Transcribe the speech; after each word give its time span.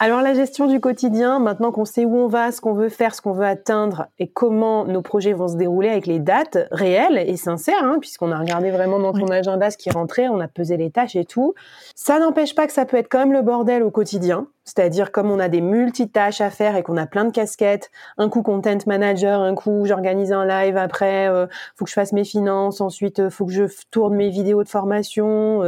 Alors 0.00 0.22
la 0.22 0.32
gestion 0.32 0.68
du 0.68 0.78
quotidien, 0.78 1.40
maintenant 1.40 1.72
qu'on 1.72 1.84
sait 1.84 2.04
où 2.04 2.16
on 2.16 2.28
va, 2.28 2.52
ce 2.52 2.60
qu'on 2.60 2.72
veut 2.72 2.88
faire, 2.88 3.16
ce 3.16 3.20
qu'on 3.20 3.32
veut 3.32 3.44
atteindre 3.44 4.06
et 4.20 4.28
comment 4.28 4.84
nos 4.84 5.02
projets 5.02 5.32
vont 5.32 5.48
se 5.48 5.56
dérouler 5.56 5.88
avec 5.88 6.06
les 6.06 6.20
dates 6.20 6.68
réelles 6.70 7.18
et 7.18 7.36
sincères, 7.36 7.82
hein, 7.82 7.96
puisqu'on 7.98 8.30
a 8.30 8.38
regardé 8.38 8.70
vraiment 8.70 9.00
dans 9.00 9.12
ton 9.12 9.26
agenda 9.26 9.72
ce 9.72 9.76
qui 9.76 9.90
rentrait, 9.90 10.28
on 10.28 10.38
a 10.38 10.46
pesé 10.46 10.76
les 10.76 10.92
tâches 10.92 11.16
et 11.16 11.24
tout. 11.24 11.54
Ça 11.96 12.20
n'empêche 12.20 12.54
pas 12.54 12.68
que 12.68 12.72
ça 12.72 12.84
peut 12.84 12.96
être 12.96 13.08
quand 13.10 13.18
même 13.18 13.32
le 13.32 13.42
bordel 13.42 13.82
au 13.82 13.90
quotidien. 13.90 14.46
C'est-à-dire 14.62 15.10
comme 15.10 15.32
on 15.32 15.40
a 15.40 15.48
des 15.48 15.62
multitâches 15.62 16.42
à 16.42 16.50
faire 16.50 16.76
et 16.76 16.84
qu'on 16.84 16.96
a 16.96 17.06
plein 17.06 17.24
de 17.24 17.32
casquettes, 17.32 17.90
un 18.18 18.28
coup 18.28 18.42
content 18.42 18.78
manager, 18.86 19.40
un 19.40 19.56
coup 19.56 19.84
j'organise 19.84 20.30
un 20.30 20.46
live, 20.46 20.76
après 20.76 21.26
euh, 21.28 21.46
faut 21.74 21.86
que 21.86 21.90
je 21.90 21.94
fasse 21.94 22.12
mes 22.12 22.24
finances, 22.24 22.80
ensuite 22.80 23.18
euh, 23.18 23.30
faut 23.30 23.46
que 23.46 23.52
je 23.52 23.64
tourne 23.90 24.14
mes 24.14 24.28
vidéos 24.28 24.62
de 24.62 24.68
formation, 24.68 25.64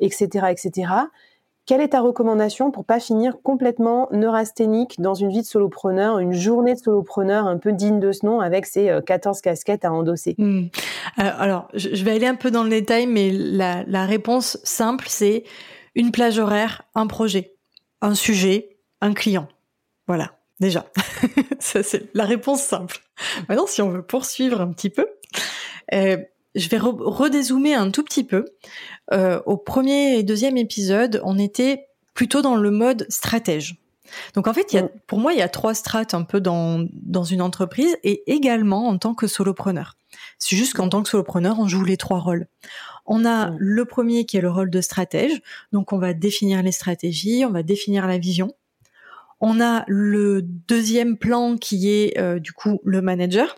etc., 0.00 0.28
euh, 0.44 0.46
etc. 0.46 0.86
Quelle 1.66 1.80
est 1.80 1.88
ta 1.88 2.00
recommandation 2.00 2.70
pour 2.70 2.84
pas 2.84 3.00
finir 3.00 3.38
complètement 3.42 4.08
neurasthénique 4.12 5.00
dans 5.00 5.14
une 5.14 5.30
vie 5.30 5.40
de 5.40 5.46
solopreneur, 5.46 6.20
une 6.20 6.32
journée 6.32 6.74
de 6.74 6.78
solopreneur 6.78 7.48
un 7.48 7.58
peu 7.58 7.72
digne 7.72 7.98
de 7.98 8.12
ce 8.12 8.24
nom 8.24 8.38
avec 8.40 8.66
ses 8.66 9.00
14 9.04 9.38
euh, 9.38 9.40
casquettes 9.42 9.84
à 9.84 9.92
endosser? 9.92 10.36
Hmm. 10.38 10.66
euh, 11.18 11.22
Alors, 11.36 11.66
je 11.74 12.04
vais 12.04 12.12
aller 12.12 12.26
un 12.28 12.36
peu 12.36 12.52
dans 12.52 12.62
le 12.62 12.70
détail, 12.70 13.08
mais 13.08 13.32
la, 13.32 14.06
réponse 14.06 14.58
simple, 14.62 15.06
c'est 15.08 15.42
une 15.96 16.12
plage 16.12 16.38
horaire, 16.38 16.82
un 16.94 17.08
projet, 17.08 17.56
un 18.00 18.14
sujet, 18.14 18.78
un 19.00 19.12
client. 19.12 19.48
Voilà, 20.06 20.34
déjà. 20.60 20.86
Ça, 21.58 21.82
c'est 21.82 22.14
la 22.14 22.26
réponse 22.26 22.62
simple. 22.62 22.98
Maintenant, 23.48 23.66
si 23.66 23.82
on 23.82 23.90
veut 23.90 24.02
poursuivre 24.02 24.60
un 24.60 24.70
petit 24.70 24.90
peu, 24.90 25.08
euh, 25.94 26.16
je 26.56 26.68
vais 26.68 26.78
redézoomer 26.78 27.74
un 27.74 27.90
tout 27.90 28.02
petit 28.02 28.24
peu. 28.24 28.46
Euh, 29.12 29.40
au 29.46 29.56
premier 29.56 30.18
et 30.18 30.22
deuxième 30.22 30.56
épisode, 30.56 31.20
on 31.24 31.38
était 31.38 31.86
plutôt 32.14 32.42
dans 32.42 32.56
le 32.56 32.70
mode 32.70 33.06
stratège. 33.08 33.76
Donc 34.34 34.46
en 34.46 34.54
fait, 34.54 34.72
il 34.72 34.76
y 34.76 34.78
a, 34.78 34.88
pour 35.06 35.18
moi, 35.18 35.32
il 35.32 35.38
y 35.38 35.42
a 35.42 35.48
trois 35.48 35.74
strates 35.74 36.14
un 36.14 36.22
peu 36.22 36.40
dans, 36.40 36.86
dans 36.92 37.24
une 37.24 37.42
entreprise 37.42 37.96
et 38.04 38.22
également 38.32 38.88
en 38.88 38.98
tant 38.98 39.14
que 39.14 39.26
solopreneur. 39.26 39.96
C'est 40.38 40.56
juste 40.56 40.74
qu'en 40.74 40.88
tant 40.88 41.02
que 41.02 41.08
solopreneur, 41.08 41.58
on 41.58 41.68
joue 41.68 41.84
les 41.84 41.96
trois 41.96 42.18
rôles. 42.18 42.46
On 43.04 43.24
a 43.24 43.54
le 43.58 43.84
premier 43.84 44.24
qui 44.24 44.36
est 44.36 44.40
le 44.40 44.50
rôle 44.50 44.70
de 44.70 44.80
stratège. 44.80 45.40
Donc 45.72 45.92
on 45.92 45.98
va 45.98 46.12
définir 46.12 46.62
les 46.62 46.72
stratégies, 46.72 47.44
on 47.44 47.50
va 47.50 47.62
définir 47.62 48.06
la 48.06 48.18
vision. 48.18 48.52
On 49.40 49.60
a 49.60 49.84
le 49.86 50.42
deuxième 50.42 51.18
plan 51.18 51.56
qui 51.56 51.90
est 51.90 52.18
euh, 52.18 52.38
du 52.38 52.52
coup 52.52 52.80
le 52.84 53.02
manager. 53.02 53.56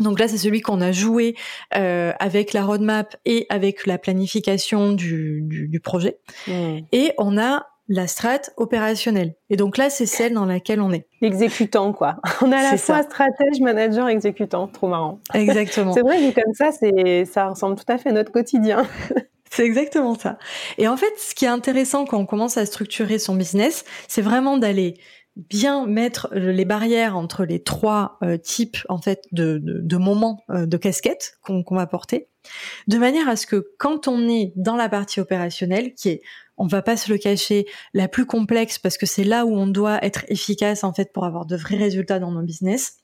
Donc 0.00 0.18
là, 0.18 0.28
c'est 0.28 0.38
celui 0.38 0.60
qu'on 0.60 0.80
a 0.80 0.92
joué 0.92 1.34
euh, 1.76 2.12
avec 2.18 2.52
la 2.52 2.64
roadmap 2.64 3.16
et 3.24 3.46
avec 3.48 3.86
la 3.86 3.98
planification 3.98 4.92
du, 4.92 5.42
du, 5.42 5.80
projet. 5.80 6.18
Mmh. 6.46 6.78
Et 6.92 7.12
on 7.18 7.38
a 7.38 7.66
la 7.88 8.06
strate 8.06 8.52
opérationnelle. 8.56 9.34
Et 9.48 9.56
donc 9.56 9.78
là, 9.78 9.88
c'est 9.90 10.06
celle 10.06 10.34
dans 10.34 10.44
laquelle 10.44 10.80
on 10.80 10.92
est. 10.92 11.06
L'exécutant, 11.22 11.92
quoi. 11.92 12.16
On 12.42 12.52
a 12.52 12.62
la 12.62 12.76
fois 12.76 13.02
stratège, 13.02 13.60
manager, 13.60 14.08
exécutant. 14.08 14.68
Trop 14.68 14.88
marrant. 14.88 15.20
Exactement. 15.32 15.92
c'est 15.94 16.02
vrai 16.02 16.18
que 16.18 16.40
comme 16.40 16.52
ça, 16.52 16.70
c'est, 16.70 17.24
ça 17.24 17.48
ressemble 17.48 17.76
tout 17.76 17.90
à 17.90 17.96
fait 17.96 18.10
à 18.10 18.12
notre 18.12 18.30
quotidien. 18.30 18.86
C'est 19.50 19.64
exactement 19.64 20.14
ça. 20.14 20.36
Et 20.76 20.88
en 20.88 20.98
fait, 20.98 21.12
ce 21.16 21.34
qui 21.34 21.46
est 21.46 21.48
intéressant 21.48 22.04
quand 22.04 22.18
on 22.18 22.26
commence 22.26 22.58
à 22.58 22.66
structurer 22.66 23.18
son 23.18 23.34
business, 23.34 23.86
c'est 24.06 24.20
vraiment 24.20 24.58
d'aller 24.58 24.94
bien 25.38 25.86
mettre 25.86 26.28
les 26.32 26.64
barrières 26.64 27.16
entre 27.16 27.44
les 27.44 27.62
trois 27.62 28.18
euh, 28.22 28.36
types 28.36 28.78
en 28.88 28.98
fait 28.98 29.24
de, 29.30 29.60
de, 29.62 29.96
moments 29.96 30.44
euh, 30.50 30.66
de 30.66 30.76
casquette 30.76 31.38
qu'on 31.42 31.64
va 31.70 31.86
porter, 31.86 32.28
de 32.88 32.98
manière 32.98 33.28
à 33.28 33.36
ce 33.36 33.46
que 33.46 33.70
quand 33.78 34.08
on 34.08 34.28
est 34.28 34.52
dans 34.56 34.76
la 34.76 34.88
partie 34.88 35.20
opérationnelle, 35.20 35.94
qui 35.94 36.08
est, 36.08 36.22
on 36.56 36.66
va 36.66 36.82
pas 36.82 36.96
se 36.96 37.10
le 37.12 37.18
cacher, 37.18 37.66
la 37.94 38.08
plus 38.08 38.26
complexe 38.26 38.78
parce 38.78 38.98
que 38.98 39.06
c'est 39.06 39.24
là 39.24 39.46
où 39.46 39.56
on 39.56 39.68
doit 39.68 40.04
être 40.04 40.24
efficace 40.28 40.82
en 40.82 40.92
fait 40.92 41.12
pour 41.12 41.24
avoir 41.24 41.46
de 41.46 41.56
vrais 41.56 41.76
résultats 41.76 42.18
dans 42.18 42.32
nos 42.32 42.42
business, 42.42 42.98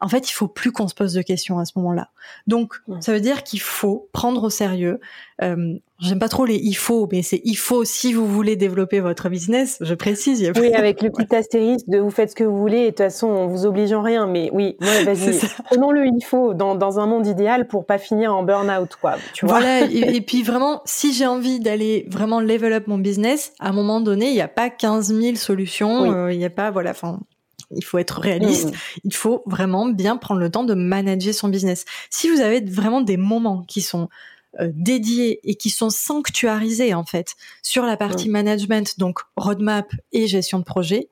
en 0.00 0.08
fait, 0.08 0.30
il 0.30 0.32
faut 0.32 0.48
plus 0.48 0.72
qu'on 0.72 0.88
se 0.88 0.94
pose 0.94 1.12
de 1.12 1.22
questions 1.22 1.58
à 1.58 1.64
ce 1.64 1.72
moment-là. 1.76 2.10
Donc, 2.46 2.74
ça 3.00 3.12
veut 3.12 3.20
dire 3.20 3.42
qu'il 3.42 3.60
faut 3.60 4.08
prendre 4.12 4.42
au 4.44 4.50
sérieux. 4.50 5.00
Euh, 5.42 5.78
J'aime 6.00 6.18
pas 6.18 6.28
trop 6.28 6.46
les 6.46 6.56
il 6.56 6.74
faut, 6.74 7.06
mais 7.12 7.20
c'est 7.20 7.42
il 7.44 7.56
faut 7.56 7.84
si 7.84 8.14
vous 8.14 8.26
voulez 8.26 8.56
développer 8.56 9.00
votre 9.00 9.28
business. 9.28 9.76
Je 9.82 9.94
précise. 9.94 10.50
Oui, 10.56 10.72
avec 10.72 11.02
le 11.02 11.10
petit 11.10 11.34
astérisque 11.34 11.86
de 11.88 11.98
vous 11.98 12.10
faites 12.10 12.30
ce 12.30 12.34
que 12.34 12.44
vous 12.44 12.56
voulez 12.56 12.78
et 12.78 12.84
de 12.84 12.88
toute 12.88 12.98
façon 12.98 13.26
on 13.26 13.46
vous 13.48 13.66
oblige 13.66 13.92
en 13.92 14.00
rien. 14.00 14.26
Mais 14.26 14.48
oui, 14.54 14.76
moi 14.80 14.90
vas-y, 15.04 15.38
prenons 15.66 15.90
le 15.90 16.06
il 16.06 16.24
faut 16.24 16.54
dans, 16.54 16.74
dans 16.74 17.00
un 17.00 17.06
monde 17.06 17.26
idéal 17.26 17.68
pour 17.68 17.84
pas 17.84 17.98
finir 17.98 18.34
en 18.34 18.42
burn-out 18.42 18.96
quoi. 18.98 19.16
Tu 19.34 19.44
vois 19.44 19.60
voilà. 19.60 19.80
et, 19.90 20.20
puis 20.26 20.42
vraiment, 20.42 20.80
si 20.86 21.12
j'ai 21.12 21.26
envie 21.26 21.60
d'aller 21.60 22.06
vraiment 22.08 22.40
level 22.40 22.72
up 22.72 22.86
mon 22.86 22.98
business, 22.98 23.52
à 23.60 23.68
un 23.68 23.72
moment 23.72 24.00
donné, 24.00 24.28
il 24.28 24.34
n'y 24.34 24.40
a 24.40 24.48
pas 24.48 24.70
15 24.70 25.14
000 25.14 25.36
solutions. 25.36 26.10
Euh, 26.10 26.32
il 26.32 26.38
n'y 26.38 26.46
a 26.46 26.50
pas 26.50 26.70
voilà. 26.70 26.92
Enfin, 26.92 27.20
il 27.74 27.84
faut 27.84 27.98
être 27.98 28.20
réaliste. 28.20 28.70
Mmh. 28.70 29.00
Il 29.04 29.14
faut 29.14 29.42
vraiment 29.46 29.86
bien 29.86 30.16
prendre 30.16 30.40
le 30.40 30.50
temps 30.50 30.64
de 30.64 30.74
manager 30.74 31.34
son 31.34 31.48
business. 31.48 31.84
Si 32.10 32.28
vous 32.28 32.40
avez 32.40 32.60
vraiment 32.60 33.00
des 33.00 33.16
moments 33.16 33.64
qui 33.66 33.80
sont 33.80 34.08
euh, 34.58 34.70
dédiés 34.74 35.40
et 35.48 35.54
qui 35.54 35.70
sont 35.70 35.90
sanctuarisés 35.90 36.92
en 36.92 37.04
fait 37.04 37.34
sur 37.62 37.84
la 37.84 37.96
partie 37.96 38.28
mmh. 38.28 38.32
management, 38.32 38.98
donc 38.98 39.20
roadmap 39.36 39.92
et 40.12 40.26
gestion 40.26 40.58
de 40.58 40.64
projet, 40.64 41.08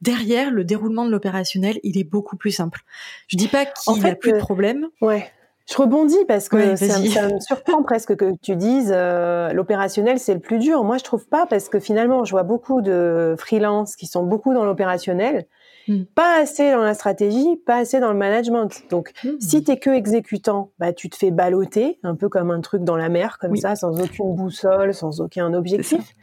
derrière 0.00 0.50
le 0.50 0.64
déroulement 0.64 1.04
de 1.04 1.10
l'opérationnel, 1.10 1.78
il 1.82 1.98
est 1.98 2.04
beaucoup 2.04 2.36
plus 2.36 2.52
simple. 2.52 2.80
Je 3.26 3.36
dis 3.36 3.48
pas 3.48 3.66
qu'il 3.66 4.02
n'y 4.02 4.08
a 4.08 4.14
plus 4.14 4.32
de 4.32 4.38
problème. 4.38 4.86
Ouais. 5.02 5.30
Je 5.70 5.76
rebondis 5.76 6.24
parce 6.26 6.48
que 6.48 6.76
ça, 6.76 6.98
me 6.98 7.40
surprend 7.40 7.82
presque 7.82 8.16
que 8.16 8.32
tu 8.40 8.56
dises 8.56 8.90
euh, 8.90 9.52
l'opérationnel 9.52 10.18
c'est 10.18 10.32
le 10.32 10.40
plus 10.40 10.58
dur. 10.58 10.82
Moi 10.82 10.96
je 10.96 11.04
trouve 11.04 11.26
pas 11.26 11.44
parce 11.44 11.68
que 11.68 11.78
finalement 11.78 12.24
je 12.24 12.30
vois 12.30 12.42
beaucoup 12.42 12.80
de 12.80 13.34
freelance 13.36 13.94
qui 13.94 14.06
sont 14.06 14.22
beaucoup 14.22 14.54
dans 14.54 14.64
l'opérationnel 14.64 15.44
Hmm. 15.88 16.04
Pas 16.14 16.38
assez 16.38 16.70
dans 16.70 16.82
la 16.82 16.92
stratégie, 16.92 17.56
pas 17.64 17.76
assez 17.76 17.98
dans 17.98 18.12
le 18.12 18.18
management. 18.18 18.84
Donc, 18.90 19.12
hmm. 19.24 19.40
si 19.40 19.64
tu 19.64 19.72
es 19.72 19.78
que 19.78 19.88
exécutant, 19.90 20.70
bah, 20.78 20.92
tu 20.92 21.08
te 21.08 21.16
fais 21.16 21.30
balloter, 21.30 21.98
un 22.02 22.14
peu 22.14 22.28
comme 22.28 22.50
un 22.50 22.60
truc 22.60 22.84
dans 22.84 22.96
la 22.96 23.08
mer, 23.08 23.38
comme 23.38 23.56
ça, 23.56 23.74
sans 23.74 23.98
aucune 23.98 24.34
boussole, 24.34 24.92
sans 24.92 25.20
aucun 25.22 25.54
objectif. 25.54 26.14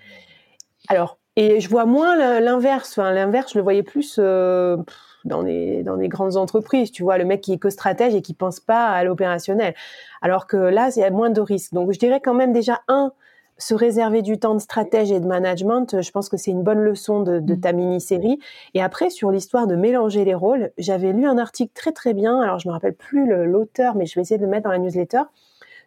Alors, 0.88 1.18
et 1.36 1.60
je 1.60 1.68
vois 1.68 1.86
moins 1.86 2.16
l'inverse. 2.40 2.98
Enfin, 2.98 3.12
l'inverse, 3.12 3.54
je 3.54 3.58
le 3.58 3.64
voyais 3.64 3.84
plus 3.84 4.18
euh, 4.20 4.78
dans 5.26 5.44
des 5.44 5.84
dans 5.84 5.98
des 5.98 6.08
grandes 6.08 6.38
entreprises. 6.38 6.92
Tu 6.92 7.04
vois, 7.04 7.18
le 7.18 7.26
mec 7.26 7.42
qui 7.42 7.54
est 7.54 7.58
que 7.58 7.70
stratège 7.70 8.16
et 8.16 8.22
qui 8.22 8.34
pense 8.34 8.60
pas 8.60 8.86
à 8.88 9.04
l'opérationnel. 9.04 9.74
Alors 10.22 10.48
que 10.48 10.56
là, 10.56 10.92
il 10.96 11.00
y 11.00 11.04
a 11.04 11.10
moins 11.10 11.32
de 11.32 11.42
risques. 11.42 11.74
Donc, 11.74 11.92
je 11.92 12.00
dirais 12.00 12.22
quand 12.22 12.36
même 12.36 12.54
déjà 12.54 12.82
un 12.88 13.12
se 13.58 13.74
réserver 13.74 14.22
du 14.22 14.38
temps 14.38 14.54
de 14.54 14.60
stratège 14.60 15.12
et 15.12 15.20
de 15.20 15.28
management, 15.28 16.02
je 16.02 16.12
pense 16.12 16.30
que 16.30 16.38
c'est 16.38 16.52
une 16.52 16.64
bonne 16.64 16.82
leçon 16.82 17.22
de, 17.22 17.40
de 17.40 17.56
mm. 17.56 17.60
ta 17.60 17.72
mini-série. 17.74 18.40
Et 18.74 18.82
après, 18.82 19.10
sur 19.10 19.32
l'histoire 19.32 19.68
de 19.68 19.76
mélanger 19.76 20.26
les 20.26 20.34
rôles, 20.34 20.72
j'avais 20.78 21.14
lu 21.14 21.26
un 21.26 21.38
article 21.38 21.72
très 21.74 21.92
très 21.92 22.14
bien, 22.14 22.42
alors 22.42 22.60
je 22.60 22.68
me 22.68 22.74
rappelle 22.74 22.96
plus 22.96 23.28
l'auteur, 23.46 23.96
mais 23.96 24.06
je 24.06 24.16
vais 24.16 24.22
essayer 24.22 24.38
de 24.38 24.44
le 24.44 24.50
mettre 24.50 24.66
dans 24.66 24.72
la 24.72 24.80
newsletter, 24.80 25.22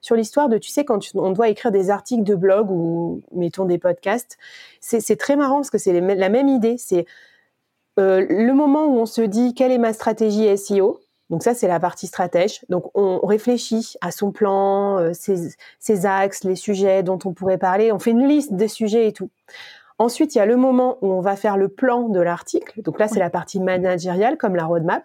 sur 0.00 0.14
l'histoire 0.14 0.48
de, 0.48 0.58
tu 0.58 0.70
sais, 0.70 0.84
quand 0.84 1.00
on 1.14 1.32
doit 1.32 1.48
écrire 1.48 1.72
des 1.72 1.90
articles 1.90 2.22
de 2.22 2.34
blog 2.34 2.70
ou, 2.70 3.22
mettons, 3.32 3.64
des 3.64 3.78
podcasts, 3.78 4.38
c'est 4.80 5.16
très 5.16 5.36
marrant 5.36 5.56
parce 5.56 5.70
que 5.70 5.78
c'est 5.78 6.00
la 6.00 6.28
même 6.28 6.48
idée, 6.48 6.76
c'est 6.78 7.04
euh, 7.98 8.24
le 8.28 8.52
moment 8.52 8.86
où 8.86 8.98
on 8.98 9.06
se 9.06 9.22
dit 9.22 9.54
quelle 9.54 9.72
est 9.72 9.78
ma 9.78 9.92
stratégie 9.92 10.56
SEO, 10.56 11.00
Donc 11.30 11.42
ça, 11.42 11.54
c'est 11.54 11.68
la 11.68 11.80
partie 11.80 12.06
stratège. 12.06 12.64
Donc 12.68 12.90
on 12.94 13.18
réfléchit 13.26 13.94
à 14.00 14.10
son 14.10 14.32
plan, 14.32 14.98
euh, 14.98 15.12
ses, 15.12 15.50
ses, 15.78 16.06
axes, 16.06 16.44
les 16.44 16.56
sujets 16.56 17.02
dont 17.02 17.18
on 17.24 17.32
pourrait 17.32 17.58
parler. 17.58 17.92
On 17.92 17.98
fait 17.98 18.12
une 18.12 18.26
liste 18.26 18.54
des 18.54 18.68
sujets 18.68 19.08
et 19.08 19.12
tout. 19.12 19.30
Ensuite, 20.00 20.36
il 20.36 20.38
y 20.38 20.40
a 20.40 20.46
le 20.46 20.56
moment 20.56 20.96
où 21.02 21.12
on 21.12 21.20
va 21.20 21.34
faire 21.34 21.56
le 21.56 21.68
plan 21.68 22.08
de 22.08 22.20
l'article. 22.20 22.82
Donc 22.82 23.00
là, 23.00 23.08
c'est 23.08 23.18
la 23.18 23.30
partie 23.30 23.58
managériale, 23.58 24.36
comme 24.36 24.54
la 24.54 24.64
roadmap. 24.64 25.02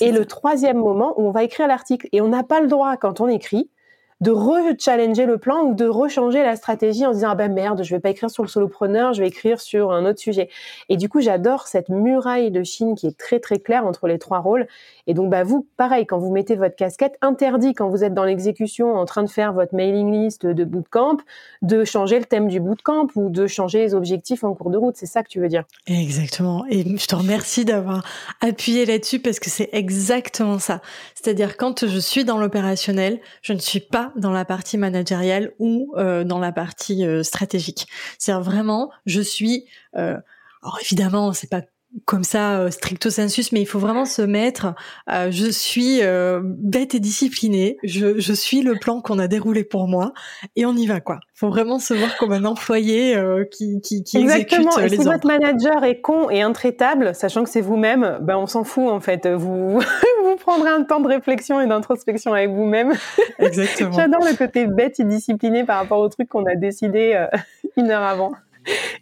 Et 0.00 0.12
le 0.12 0.26
troisième 0.26 0.76
moment 0.76 1.14
où 1.16 1.26
on 1.26 1.30
va 1.30 1.44
écrire 1.44 1.66
l'article. 1.66 2.08
Et 2.12 2.20
on 2.20 2.28
n'a 2.28 2.42
pas 2.42 2.60
le 2.60 2.66
droit, 2.66 2.98
quand 2.98 3.22
on 3.22 3.28
écrit, 3.28 3.70
de 4.20 4.30
re-challenger 4.30 5.26
le 5.26 5.38
plan 5.38 5.62
ou 5.62 5.74
de 5.74 5.86
rechanger 5.86 6.42
la 6.42 6.56
stratégie 6.56 7.04
en 7.04 7.12
disant 7.12 7.30
ah 7.30 7.34
ben 7.34 7.52
merde 7.52 7.82
je 7.82 7.94
vais 7.94 8.00
pas 8.00 8.10
écrire 8.10 8.30
sur 8.30 8.42
le 8.42 8.48
solopreneur 8.48 9.12
je 9.12 9.20
vais 9.20 9.28
écrire 9.28 9.60
sur 9.60 9.92
un 9.92 10.06
autre 10.06 10.20
sujet. 10.20 10.48
Et 10.88 10.96
du 10.96 11.08
coup 11.08 11.20
j'adore 11.20 11.66
cette 11.66 11.88
muraille 11.88 12.50
de 12.50 12.62
Chine 12.62 12.94
qui 12.94 13.06
est 13.06 13.18
très 13.18 13.40
très 13.40 13.58
claire 13.58 13.84
entre 13.84 14.06
les 14.06 14.18
trois 14.18 14.38
rôles. 14.38 14.66
Et 15.06 15.14
donc 15.14 15.30
bah 15.30 15.42
vous 15.42 15.66
pareil 15.76 16.06
quand 16.06 16.18
vous 16.18 16.30
mettez 16.30 16.54
votre 16.54 16.76
casquette 16.76 17.18
interdit 17.22 17.74
quand 17.74 17.88
vous 17.88 18.04
êtes 18.04 18.14
dans 18.14 18.24
l'exécution 18.24 18.94
en 18.94 19.04
train 19.04 19.24
de 19.24 19.30
faire 19.30 19.52
votre 19.52 19.74
mailing 19.74 20.12
list 20.12 20.46
de 20.46 20.64
bootcamp 20.64 21.18
de 21.62 21.84
changer 21.84 22.18
le 22.18 22.24
thème 22.24 22.48
du 22.48 22.60
bootcamp 22.60 23.08
ou 23.16 23.30
de 23.30 23.46
changer 23.46 23.80
les 23.80 23.94
objectifs 23.94 24.44
en 24.44 24.54
cours 24.54 24.70
de 24.70 24.78
route. 24.78 24.96
C'est 24.96 25.06
ça 25.06 25.22
que 25.22 25.28
tu 25.28 25.40
veux 25.40 25.48
dire? 25.48 25.64
Exactement. 25.86 26.64
Et 26.68 26.84
je 26.96 27.06
te 27.06 27.14
remercie 27.16 27.64
d'avoir 27.64 28.04
appuyé 28.40 28.86
là-dessus 28.86 29.18
parce 29.18 29.40
que 29.40 29.50
c'est 29.50 29.70
exactement 29.72 30.58
ça. 30.58 30.80
C'est-à-dire 31.14 31.56
quand 31.56 31.86
je 31.86 31.98
suis 31.98 32.24
dans 32.24 32.38
l'opérationnel 32.38 33.18
je 33.42 33.52
ne 33.52 33.58
suis 33.58 33.80
pas 33.80 34.03
dans 34.16 34.32
la 34.32 34.44
partie 34.44 34.78
managériale 34.78 35.52
ou 35.58 35.92
euh, 35.96 36.24
dans 36.24 36.38
la 36.38 36.52
partie 36.52 37.04
euh, 37.04 37.22
stratégique. 37.22 37.86
C'est 38.18 38.32
vraiment, 38.32 38.90
je 39.06 39.20
suis. 39.20 39.66
Euh, 39.96 40.16
alors 40.62 40.78
évidemment, 40.80 41.32
c'est 41.32 41.50
pas 41.50 41.62
comme 42.04 42.24
ça 42.24 42.58
euh, 42.58 42.70
stricto 42.70 43.10
sensus, 43.10 43.52
mais 43.52 43.60
il 43.60 43.66
faut 43.66 43.78
vraiment 43.78 44.04
se 44.04 44.22
mettre. 44.22 44.74
Euh, 45.10 45.30
je 45.30 45.46
suis 45.46 46.02
euh, 46.02 46.40
bête 46.42 46.94
et 46.94 47.00
disciplinée. 47.00 47.78
Je, 47.84 48.18
je, 48.18 48.32
suis 48.32 48.62
le 48.62 48.74
plan 48.74 49.00
qu'on 49.00 49.18
a 49.18 49.28
déroulé 49.28 49.64
pour 49.64 49.86
moi 49.86 50.12
et 50.56 50.66
on 50.66 50.74
y 50.74 50.86
va 50.86 51.00
quoi. 51.00 51.20
Il 51.36 51.38
faut 51.38 51.48
vraiment 51.48 51.78
se 51.78 51.94
voir 51.94 52.16
comme 52.16 52.32
un 52.32 52.44
employé 52.44 53.16
qui, 53.50 53.80
qui, 53.80 54.02
qui 54.02 54.18
Exactement. 54.18 54.70
exécute 54.78 54.92
et 54.92 54.96
si 55.02 55.04
votre 55.04 55.26
manager 55.26 55.84
est 55.84 56.00
con 56.00 56.30
et 56.30 56.42
intraitable, 56.42 57.14
sachant 57.14 57.44
que 57.44 57.50
c'est 57.50 57.60
vous-même, 57.60 58.18
ben 58.22 58.36
on 58.36 58.46
s'en 58.46 58.64
fout 58.64 58.88
en 58.88 59.00
fait. 59.00 59.26
Vous 59.28 59.80
vous 60.24 60.36
prendrez 60.36 60.70
un 60.70 60.82
temps 60.82 61.00
de 61.00 61.08
réflexion 61.08 61.60
et 61.60 61.66
d'introspection 61.66 62.32
avec 62.32 62.50
vous-même. 62.50 62.92
Exactement. 63.38 63.92
J'adore 63.96 64.24
le 64.24 64.36
côté 64.36 64.66
bête 64.66 64.98
et 65.00 65.04
discipliné 65.04 65.64
par 65.64 65.78
rapport 65.78 66.00
au 66.00 66.08
truc 66.08 66.28
qu'on 66.28 66.44
a 66.46 66.54
décidé 66.56 67.26
une 67.76 67.90
heure 67.90 68.02
avant. 68.02 68.32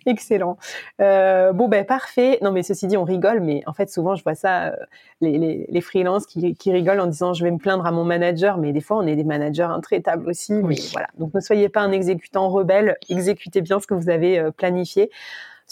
Excellent. 0.06 0.56
Euh, 1.00 1.52
bon, 1.52 1.68
ben 1.68 1.84
parfait. 1.84 2.38
Non, 2.42 2.52
mais 2.52 2.62
ceci 2.62 2.86
dit, 2.86 2.96
on 2.96 3.04
rigole, 3.04 3.40
mais 3.40 3.62
en 3.66 3.72
fait, 3.72 3.90
souvent, 3.90 4.14
je 4.16 4.22
vois 4.22 4.34
ça, 4.34 4.68
euh, 4.68 4.76
les, 5.20 5.38
les, 5.38 5.66
les 5.68 5.80
freelances 5.80 6.26
qui, 6.26 6.54
qui, 6.54 6.72
rigolent 6.72 7.00
en 7.00 7.06
disant 7.06 7.34
je 7.34 7.44
vais 7.44 7.50
me 7.50 7.58
plaindre 7.58 7.86
à 7.86 7.92
mon 7.92 8.04
manager, 8.04 8.58
mais 8.58 8.72
des 8.72 8.80
fois, 8.80 8.98
on 8.98 9.06
est 9.06 9.16
des 9.16 9.24
managers 9.24 9.62
intraitables 9.62 10.28
aussi. 10.28 10.54
Mais 10.54 10.76
voilà. 10.92 11.08
Donc, 11.18 11.34
ne 11.34 11.40
soyez 11.40 11.68
pas 11.68 11.80
un 11.80 11.92
exécutant 11.92 12.48
rebelle, 12.48 12.96
exécutez 13.08 13.60
bien 13.60 13.80
ce 13.80 13.86
que 13.86 13.94
vous 13.94 14.10
avez 14.10 14.38
euh, 14.38 14.50
planifié. 14.50 15.10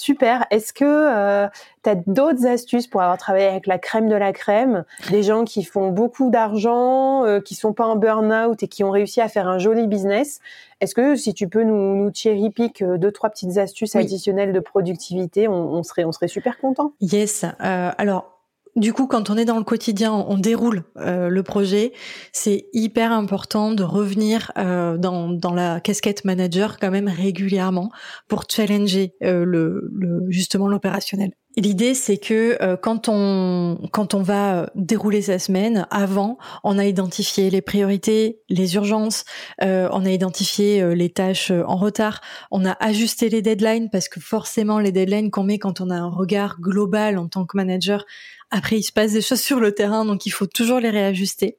Super. 0.01 0.47
Est-ce 0.51 0.73
que 0.73 0.85
euh, 0.87 1.47
tu 1.85 1.91
as 1.91 1.95
d'autres 1.95 2.47
astuces 2.47 2.87
pour 2.87 3.03
avoir 3.03 3.19
travaillé 3.19 3.45
avec 3.45 3.67
la 3.67 3.79
crème 3.79 4.09
de 4.09 4.15
la 4.15 4.33
crème, 4.33 4.85
des 5.11 5.23
gens 5.23 5.45
qui 5.45 5.63
font 5.63 5.91
beaucoup 5.91 6.31
d'argent, 6.31 7.27
euh, 7.27 7.39
qui 7.41 7.55
sont 7.55 7.75
pas 7.75 7.85
en 7.85 7.97
burn-out 7.97 8.63
et 8.63 8.67
qui 8.67 8.83
ont 8.83 8.91
réussi 8.91 9.21
à 9.21 9.29
faire 9.29 9.47
un 9.47 9.59
joli 9.59 9.87
business 9.87 10.41
Est-ce 10.81 10.95
que 10.95 11.17
si 11.17 11.35
tu 11.35 11.49
peux 11.49 11.65
nous, 11.65 11.97
nous 11.97 12.11
cherry 12.15 12.49
pick 12.49 12.81
euh, 12.81 12.97
deux 12.97 13.13
trois 13.13 13.29
petites 13.29 13.59
astuces 13.59 13.95
additionnelles 13.95 14.55
de 14.55 14.61
productivité, 14.61 15.49
on, 15.49 15.75
on, 15.75 15.83
serait 15.83 16.05
on 16.05 16.13
serait 16.13 16.29
super 16.29 16.57
content. 16.57 16.93
Yes. 17.03 17.45
Euh, 17.45 17.91
alors 17.99 18.40
du 18.77 18.93
coup, 18.93 19.07
quand 19.07 19.31
on 19.31 19.37
est 19.37 19.45
dans 19.45 19.59
le 19.59 19.65
quotidien, 19.65 20.13
on 20.13 20.39
déroule 20.39 20.85
euh, 20.97 21.29
le 21.29 21.43
projet. 21.43 21.93
C'est 22.33 22.67
hyper 22.73 23.13
important 23.13 23.73
de 23.73 23.83
revenir 23.83 24.53
euh, 24.59 24.97
dans, 24.97 25.55
la 25.55 25.81
casquette 25.81 26.25
manager 26.25 26.79
quand 26.79 26.91
même 26.91 27.09
régulièrement 27.09 27.91
pour 28.29 28.45
challenger 28.49 29.15
euh, 29.25 29.81
justement 30.29 30.69
l'opérationnel. 30.69 31.33
L'idée, 31.57 31.95
c'est 31.95 32.19
que 32.19 32.77
quand 32.77 33.09
on 33.09 33.81
quand 33.91 34.15
on 34.15 34.23
va 34.23 34.71
dérouler 34.77 35.21
sa 35.21 35.41
semaine, 35.41 35.85
avant, 35.91 36.39
on 36.63 36.79
a 36.79 36.85
identifié 36.85 37.51
les 37.51 37.61
priorités, 37.61 38.41
les 38.49 38.77
urgences, 38.77 39.25
on 39.61 40.07
a 40.07 40.11
identifié 40.11 40.95
les 40.95 41.11
tâches 41.11 41.51
en 41.51 41.75
retard, 41.75 42.21
on 42.53 42.65
a 42.65 42.77
ajusté 42.79 43.29
les 43.29 43.43
deadlines 43.43 43.91
parce 43.91 44.09
que 44.09 44.21
forcément 44.21 44.79
les 44.79 44.93
deadlines 44.93 45.33
qu'on 45.33 45.43
met 45.43 45.59
quand 45.59 45.81
on 45.81 45.91
a 45.91 45.97
un 45.97 46.09
regard 46.09 46.61
global 46.61 47.19
en 47.19 47.27
tant 47.27 47.45
que 47.45 47.57
manager 47.57 48.07
après, 48.51 48.79
il 48.79 48.83
se 48.83 48.93
passe 48.93 49.13
des 49.13 49.23
choses 49.23 49.41
sur 49.41 49.61
le 49.61 49.73
terrain, 49.73 50.05
donc 50.05 50.27
il 50.27 50.31
faut 50.31 50.47
toujours 50.47 50.81
les 50.81 50.91
réajuster. 50.91 51.59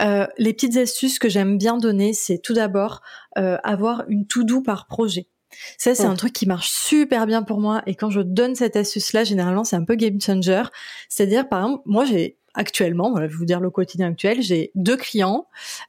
Euh, 0.00 0.26
les 0.38 0.52
petites 0.52 0.76
astuces 0.76 1.18
que 1.18 1.28
j'aime 1.28 1.58
bien 1.58 1.76
donner, 1.76 2.12
c'est 2.12 2.38
tout 2.38 2.54
d'abord 2.54 3.02
euh, 3.38 3.56
avoir 3.62 4.04
une 4.08 4.26
to-do 4.26 4.60
par 4.62 4.86
projet. 4.86 5.28
Ça, 5.78 5.94
c'est 5.94 6.04
un 6.04 6.16
truc 6.16 6.32
qui 6.32 6.46
marche 6.46 6.70
super 6.70 7.26
bien 7.26 7.44
pour 7.44 7.60
moi. 7.60 7.82
Et 7.86 7.94
quand 7.94 8.10
je 8.10 8.20
donne 8.20 8.56
cette 8.56 8.74
astuce-là, 8.74 9.22
généralement, 9.22 9.62
c'est 9.62 9.76
un 9.76 9.84
peu 9.84 9.94
game 9.94 10.20
changer. 10.20 10.64
C'est-à-dire, 11.08 11.48
par 11.48 11.60
exemple, 11.60 11.82
moi, 11.86 12.04
j'ai 12.04 12.38
actuellement, 12.54 13.10
voilà, 13.10 13.26
je 13.26 13.32
vais 13.32 13.38
vous 13.38 13.44
dire 13.44 13.60
le 13.60 13.70
quotidien 13.70 14.08
actuel, 14.08 14.40
j'ai 14.40 14.70
deux 14.74 14.96
clients 14.96 15.46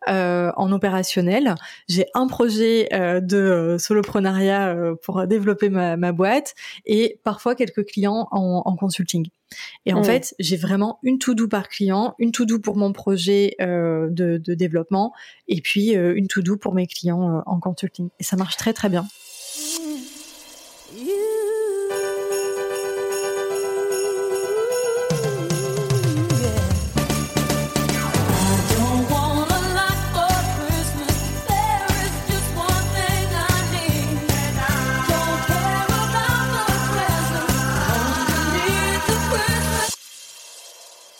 euh, 0.09 0.51
en 0.57 0.71
opérationnel, 0.71 1.55
j'ai 1.87 2.07
un 2.13 2.27
projet 2.27 2.89
euh, 2.93 3.19
de 3.21 3.37
euh, 3.37 3.77
soloprenariat 3.77 4.69
euh, 4.69 4.95
pour 4.95 5.25
développer 5.27 5.69
ma, 5.69 5.95
ma, 5.97 6.11
boîte 6.11 6.55
et 6.85 7.19
parfois 7.23 7.55
quelques 7.55 7.85
clients 7.85 8.27
en, 8.31 8.63
en 8.65 8.75
consulting. 8.75 9.29
Et 9.85 9.93
en 9.93 10.01
mmh. 10.01 10.05
fait, 10.05 10.35
j'ai 10.39 10.57
vraiment 10.57 10.99
une 11.03 11.19
to-do 11.19 11.47
par 11.47 11.69
client, 11.69 12.15
une 12.19 12.31
to-do 12.31 12.59
pour 12.59 12.77
mon 12.77 12.93
projet 12.93 13.55
euh, 13.61 14.09
de, 14.09 14.37
de, 14.37 14.53
développement 14.53 15.13
et 15.47 15.61
puis 15.61 15.91
une 15.91 16.27
to-do 16.27 16.57
pour 16.57 16.73
mes 16.73 16.87
clients 16.87 17.43
en 17.45 17.59
consulting. 17.59 18.09
Et 18.19 18.23
ça 18.23 18.35
marche 18.35 18.57
très 18.57 18.73
très 18.73 18.89
bien. 18.89 19.05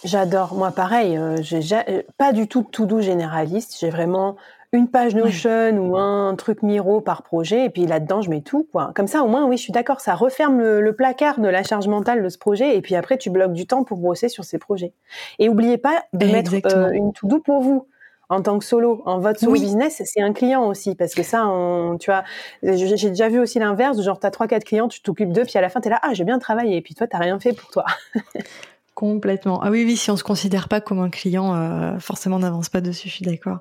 J'adore. 0.05 0.53
Moi, 0.53 0.71
pareil, 0.71 1.17
euh, 1.17 1.37
j'ai 1.41 1.59
euh, 1.73 2.03
pas 2.17 2.31
du 2.31 2.47
tout 2.47 2.61
de 2.61 2.67
tout 2.67 2.85
doux 2.85 3.01
généraliste. 3.01 3.77
J'ai 3.79 3.89
vraiment 3.89 4.35
une 4.71 4.87
page 4.87 5.15
Notion 5.15 5.71
ou 5.79 5.97
un 5.97 6.35
truc 6.35 6.61
Miro 6.61 7.01
par 7.01 7.23
projet, 7.23 7.65
et 7.65 7.69
puis 7.69 7.87
là-dedans, 7.87 8.21
je 8.21 8.29
mets 8.29 8.41
tout. 8.41 8.67
Quoi. 8.71 8.91
Comme 8.93 9.07
ça, 9.07 9.23
au 9.23 9.27
moins, 9.27 9.45
oui, 9.45 9.57
je 9.57 9.63
suis 9.63 9.71
d'accord, 9.71 10.01
ça 10.01 10.13
referme 10.13 10.61
le, 10.61 10.93
placard 10.93 11.39
de 11.39 11.47
la 11.47 11.63
charge 11.63 11.87
mentale 11.87 12.21
de 12.21 12.29
ce 12.29 12.37
projet, 12.37 12.77
et 12.77 12.81
puis 12.81 12.95
après, 12.95 13.17
tu 13.17 13.29
bloques 13.29 13.53
du 13.53 13.65
temps 13.65 13.83
pour 13.83 13.97
bosser 13.97 14.29
sur 14.29 14.43
ces 14.43 14.59
projets. 14.59 14.93
Et 15.39 15.49
oubliez 15.49 15.77
pas 15.77 16.03
de 16.13 16.25
mettre 16.25 16.53
euh, 16.75 16.91
une 16.91 17.13
to 17.13 17.27
do 17.27 17.39
pour 17.39 17.61
vous 17.61 17.87
en 18.27 18.41
tant 18.41 18.57
que 18.57 18.65
solo, 18.65 19.03
en 19.05 19.19
votre 19.19 19.39
solo 19.39 19.53
business, 19.53 20.01
c'est 20.03 20.21
un 20.21 20.33
client 20.33 20.65
aussi, 20.65 20.95
parce 20.95 21.13
que 21.13 21.21
ça, 21.21 21.47
on, 21.47 21.97
tu 21.99 22.09
vois, 22.09 22.23
j'ai 22.63 23.09
déjà 23.09 23.29
vu 23.29 23.39
aussi 23.39 23.59
l'inverse, 23.59 24.01
genre 24.01 24.19
t'as 24.19 24.31
trois, 24.31 24.47
quatre 24.47 24.63
clients, 24.63 24.87
tu 24.87 25.01
t'occupes 25.01 25.31
d'eux, 25.31 25.43
puis 25.43 25.57
à 25.57 25.61
la 25.61 25.69
fin 25.69 25.79
t'es 25.79 25.91
là, 25.91 25.99
ah 26.01 26.13
j'ai 26.13 26.23
bien 26.23 26.39
travaillé, 26.39 26.77
et 26.77 26.81
puis 26.81 26.95
toi 26.95 27.05
t'as 27.05 27.19
rien 27.19 27.39
fait 27.39 27.53
pour 27.53 27.69
toi. 27.69 27.85
Complètement. 28.95 29.61
Ah 29.61 29.71
oui, 29.71 29.83
oui, 29.83 29.97
si 29.97 30.09
on 30.09 30.15
se 30.15 30.23
considère 30.23 30.69
pas 30.69 30.79
comme 30.79 30.99
un 30.99 31.09
client, 31.09 31.53
euh, 31.53 31.99
forcément, 31.99 32.37
on 32.37 32.39
n'avance 32.39 32.69
pas 32.69 32.79
dessus, 32.79 33.09
je 33.09 33.13
suis 33.15 33.25
d'accord. 33.25 33.59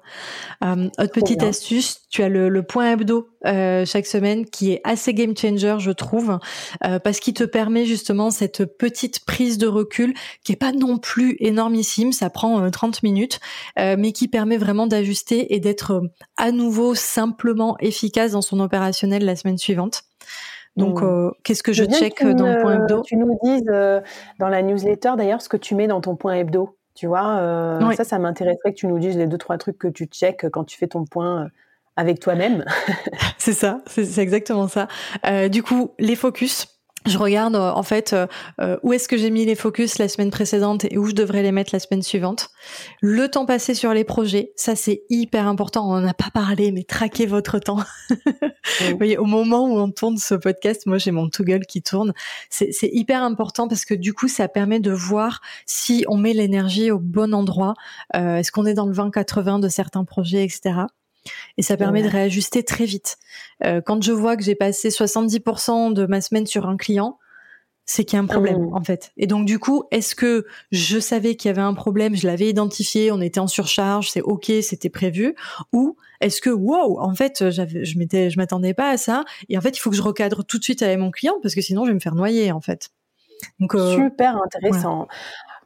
Euh, 0.62 0.88
autre 0.96 1.10
petite 1.10 1.42
astuce, 1.42 2.02
tu 2.08 2.22
as 2.22 2.28
le, 2.28 2.48
le 2.48 2.62
point 2.62 2.92
hebdo 2.92 3.28
euh, 3.44 3.84
chaque 3.84 4.06
semaine 4.06 4.46
qui 4.46 4.70
est 4.70 4.80
assez 4.84 5.12
game 5.12 5.36
changer, 5.36 5.74
je 5.80 5.90
trouve, 5.90 6.38
euh, 6.84 7.00
parce 7.00 7.18
qu'il 7.18 7.34
te 7.34 7.42
permet 7.42 7.84
justement 7.84 8.30
cette 8.30 8.64
petite 8.78 9.24
prise 9.24 9.58
de 9.58 9.66
recul 9.66 10.14
qui 10.44 10.52
est 10.52 10.56
pas 10.56 10.70
non 10.70 10.98
plus 10.98 11.36
énormissime, 11.40 12.12
ça 12.12 12.30
prend 12.30 12.70
30 12.70 12.94
euh, 12.94 12.98
minutes, 13.02 13.40
euh, 13.76 13.96
mais 13.98 14.12
qui 14.12 14.28
permet 14.28 14.56
vraiment 14.56 14.86
d'ajuster 14.86 15.52
et 15.52 15.58
d'être 15.58 16.00
à 16.36 16.52
nouveau 16.52 16.94
simplement 16.94 17.76
efficace 17.80 18.32
dans 18.32 18.42
son 18.42 18.60
opérationnel 18.60 19.24
la 19.24 19.34
semaine 19.34 19.58
suivante. 19.58 20.04
Donc, 20.76 21.00
mmh. 21.00 21.04
euh, 21.04 21.30
qu'est-ce 21.44 21.62
que 21.62 21.72
je, 21.72 21.84
check 21.84 22.24
dans 22.24 22.46
le 22.46 22.60
point 22.60 22.74
hebdo? 22.74 23.02
Tu 23.02 23.16
nous 23.16 23.38
dises 23.42 23.64
euh, 23.68 24.00
dans 24.38 24.48
la 24.48 24.62
newsletter 24.62 25.12
d'ailleurs 25.16 25.40
ce 25.40 25.48
que 25.48 25.56
tu 25.56 25.74
mets 25.74 25.86
dans 25.86 26.00
ton 26.00 26.16
point 26.16 26.34
hebdo. 26.34 26.76
Tu 26.94 27.06
vois, 27.06 27.38
euh, 27.38 27.92
ça, 27.92 28.04
ça 28.04 28.18
m'intéresserait 28.18 28.72
que 28.72 28.76
tu 28.76 28.86
nous 28.86 28.98
dises 28.98 29.16
les 29.16 29.26
deux 29.26 29.38
trois 29.38 29.58
trucs 29.58 29.78
que 29.78 29.88
tu 29.88 30.06
check 30.06 30.46
quand 30.52 30.64
tu 30.64 30.76
fais 30.76 30.86
ton 30.86 31.04
point 31.04 31.48
avec 31.96 32.20
toi-même. 32.20 32.64
c'est 33.38 33.52
ça, 33.52 33.80
c'est 33.86 34.18
exactement 34.18 34.68
ça. 34.68 34.88
du 35.48 35.62
coup, 35.62 35.92
les 35.98 36.16
focus, 36.16 36.73
je 37.06 37.18
regarde 37.18 37.54
euh, 37.54 37.70
en 37.70 37.82
fait 37.82 38.12
euh, 38.12 38.26
euh, 38.60 38.78
où 38.82 38.92
est-ce 38.92 39.08
que 39.08 39.16
j'ai 39.16 39.30
mis 39.30 39.44
les 39.44 39.54
focus 39.54 39.98
la 39.98 40.08
semaine 40.08 40.30
précédente 40.30 40.84
et 40.84 40.96
où 40.96 41.06
je 41.06 41.12
devrais 41.12 41.42
les 41.42 41.52
mettre 41.52 41.70
la 41.72 41.78
semaine 41.78 42.02
suivante. 42.02 42.48
Le 43.00 43.28
temps 43.28 43.46
passé 43.46 43.74
sur 43.74 43.92
les 43.92 44.04
projets, 44.04 44.52
ça 44.56 44.74
c'est 44.74 45.02
hyper 45.10 45.46
important. 45.46 45.88
On 45.90 46.00
n'en 46.00 46.08
a 46.08 46.14
pas 46.14 46.30
parlé, 46.32 46.72
mais 46.72 46.84
traquez 46.84 47.26
votre 47.26 47.58
temps. 47.58 47.80
Vous 48.90 48.96
voyez, 48.96 49.18
au 49.18 49.26
moment 49.26 49.66
où 49.68 49.78
on 49.78 49.90
tourne 49.90 50.16
ce 50.16 50.34
podcast, 50.34 50.86
moi 50.86 50.98
j'ai 50.98 51.10
mon 51.10 51.28
Toggle 51.28 51.66
qui 51.66 51.82
tourne. 51.82 52.12
C'est 52.48 52.72
hyper 52.82 53.22
important 53.22 53.68
parce 53.68 53.84
que 53.84 53.94
du 53.94 54.14
coup, 54.14 54.28
ça 54.28 54.48
permet 54.48 54.80
de 54.80 54.90
voir 54.90 55.40
si 55.66 56.04
on 56.08 56.16
met 56.16 56.32
l'énergie 56.32 56.90
au 56.90 56.98
bon 56.98 57.34
endroit. 57.34 57.74
est-ce 58.14 58.50
qu'on 58.50 58.66
est 58.66 58.74
dans 58.74 58.86
le 58.86 58.94
20-80 58.94 59.60
de 59.60 59.68
certains 59.68 60.04
projets, 60.04 60.44
etc. 60.44 60.86
Et 61.56 61.62
ça 61.62 61.76
permet 61.76 62.02
de 62.02 62.08
réajuster 62.08 62.62
très 62.62 62.84
vite. 62.84 63.16
Euh, 63.64 63.80
quand 63.80 64.02
je 64.02 64.12
vois 64.12 64.36
que 64.36 64.42
j'ai 64.42 64.54
passé 64.54 64.88
70% 64.88 65.92
de 65.92 66.06
ma 66.06 66.20
semaine 66.20 66.46
sur 66.46 66.66
un 66.66 66.76
client, 66.76 67.18
c'est 67.86 68.04
qu'il 68.04 68.16
y 68.16 68.20
a 68.20 68.22
un 68.22 68.26
problème 68.26 68.68
mmh. 68.68 68.74
en 68.74 68.82
fait. 68.82 69.12
Et 69.16 69.26
donc 69.26 69.46
du 69.46 69.58
coup, 69.58 69.84
est-ce 69.90 70.14
que 70.14 70.46
je 70.72 70.98
savais 70.98 71.36
qu'il 71.36 71.48
y 71.48 71.52
avait 71.52 71.62
un 71.62 71.74
problème, 71.74 72.16
je 72.16 72.26
l'avais 72.26 72.48
identifié, 72.48 73.12
on 73.12 73.20
était 73.20 73.40
en 73.40 73.46
surcharge, 73.46 74.10
c'est 74.10 74.22
ok, 74.22 74.50
c'était 74.62 74.88
prévu, 74.88 75.34
ou 75.72 75.96
est-ce 76.20 76.40
que 76.40 76.50
wow, 76.50 76.98
en 77.00 77.14
fait, 77.14 77.50
je 77.50 77.98
m'étais, 77.98 78.30
je 78.30 78.38
m'attendais 78.38 78.72
pas 78.72 78.88
à 78.88 78.96
ça, 78.96 79.24
et 79.50 79.58
en 79.58 79.60
fait, 79.60 79.76
il 79.76 79.80
faut 79.80 79.90
que 79.90 79.96
je 79.96 80.02
recadre 80.02 80.44
tout 80.44 80.58
de 80.58 80.64
suite 80.64 80.82
avec 80.82 80.98
mon 80.98 81.10
client 81.10 81.34
parce 81.42 81.54
que 81.54 81.60
sinon, 81.60 81.84
je 81.84 81.90
vais 81.90 81.94
me 81.94 82.00
faire 82.00 82.14
noyer 82.14 82.52
en 82.52 82.60
fait. 82.60 82.90
Donc 83.60 83.74
euh, 83.74 83.94
super 83.94 84.40
intéressant. 84.42 85.06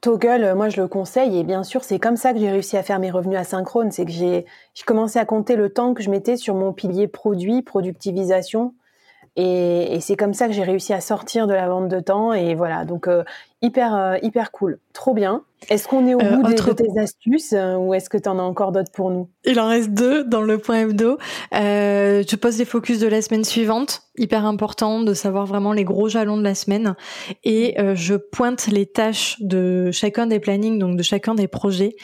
Toggle, 0.01 0.45
euh, 0.45 0.55
moi 0.55 0.69
je 0.69 0.81
le 0.81 0.89
conseille 0.89 1.39
et 1.39 1.45
bien 1.45 1.65
sûr 1.65 1.85
c'est 1.85 1.99
comme 1.99 2.17
ça 2.17 2.33
que 2.33 2.39
j'ai 2.39 2.51
réussi 2.51 2.77
à 2.77 2.83
faire 2.83 2.99
mes 2.99 3.11
revenus 3.11 3.39
asynchrones, 3.39 3.91
c'est 3.91 4.05
que 4.05 4.13
j'ai 4.13 4.45
commencé 4.87 5.19
à 5.19 5.25
compter 5.25 5.57
le 5.57 5.71
temps 5.71 5.95
que 5.95 6.03
je 6.03 6.11
mettais 6.11 6.37
sur 6.37 6.55
mon 6.55 6.73
pilier 6.73 7.09
produit, 7.09 7.63
productivisation, 7.63 8.75
et, 9.41 10.01
c'est 10.01 10.17
comme 10.17 10.35
ça 10.35 10.49
que 10.49 10.53
j'ai 10.53 10.65
réussi 10.65 10.93
à 10.93 11.01
sortir 11.01 11.47
de 11.47 11.55
la 11.55 11.69
vente 11.69 11.89
de 11.89 12.01
temps 12.01 12.33
et 12.33 12.57
voilà. 12.57 12.85
Donc 12.85 13.07
euh, 13.07 13.23
hyper 13.63 13.95
euh, 13.95 14.17
hyper 14.23 14.51
cool, 14.53 14.81
trop 14.93 15.15
bien. 15.15 15.45
Est-ce 15.69 15.89
qu'on 15.89 16.07
est 16.07 16.15
au 16.15 16.21
euh, 16.21 16.37
bout 16.37 16.55
de 16.55 16.73
tes 16.73 17.01
astuces 17.01 17.53
euh, 17.53 17.75
ou 17.75 17.93
est-ce 17.93 18.09
que 18.09 18.17
tu 18.17 18.29
en 18.29 18.39
as 18.39 18.43
encore 18.43 18.71
d'autres 18.71 18.93
pour 18.93 19.11
nous? 19.11 19.29
Il 19.45 19.59
en 19.59 19.69
reste 19.69 19.91
deux 19.91 20.23
dans 20.25 20.41
le 20.41 20.59
point 20.59 20.83
hebdo. 20.83 21.19
Euh, 21.53 22.23
je 22.27 22.37
pose 22.37 22.59
les 22.59 22.65
focus 22.65 23.01
de 23.01 23.09
la 23.09 23.21
semaine 23.21 23.45
suivante, 23.45 24.03
hyper 24.17 24.47
important 24.47 25.01
de 25.01 25.13
savoir 25.15 25.47
vraiment 25.47 25.73
les 25.73 25.85
gros 25.85 26.09
jalons 26.09 26.37
de 26.37 26.45
la 26.45 26.55
semaine 26.55 26.95
et 27.45 27.77
je 27.95 28.15
pointe 28.15 28.69
les 28.69 28.87
tâches 28.87 29.37
de 29.41 29.91
chacun 29.93 30.27
des 30.27 30.39
plannings, 30.41 30.79
donc 30.79 30.97
de 30.97 31.03
chacun 31.03 31.35
des 31.35 31.49
projets 31.49 31.97